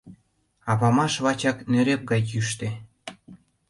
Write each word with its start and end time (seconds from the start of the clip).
А 0.71 0.73
памаш 0.79 1.13
лачак 1.23 1.57
нӧреп 1.71 2.01
гай 2.11 2.21
йӱштӧ. 2.31 2.69